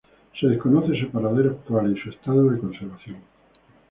[0.39, 3.17] Se desconoce su paradero actual y su estado de conservación.